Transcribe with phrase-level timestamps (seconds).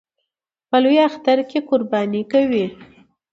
[0.69, 2.65] په لوی اختر کې قرباني کوي